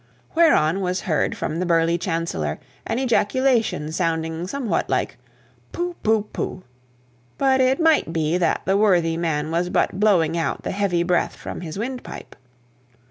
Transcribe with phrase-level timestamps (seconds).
[0.33, 2.57] Whereon was heard from the burly chancellor
[2.87, 5.19] an ejaculation sounding somewhat like
[5.71, 6.63] 'Pooh, pooh, pooh!'
[7.37, 11.03] but it might have been that the worthy man was but blowing out the heavy
[11.03, 12.35] breath from his windpipe.